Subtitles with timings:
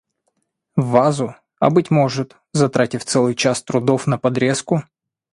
[0.75, 4.81] в вазу, а быть может, затратив целый час трудов на подрезку,